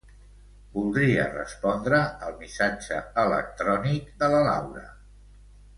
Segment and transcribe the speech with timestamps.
[0.77, 1.99] Voldria respondre
[2.29, 4.85] al missatge electrònic de la Laura.